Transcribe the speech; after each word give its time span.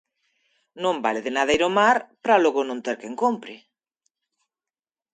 Non 0.83 0.95
vale 1.05 1.21
de 1.25 1.31
nada 1.37 1.55
ir 1.57 1.61
ao 1.63 1.75
mar 1.79 1.97
para 2.23 2.41
logo 2.43 2.61
non 2.65 2.79
ter 2.85 2.95
quen 3.01 3.13
compre. 3.23 3.55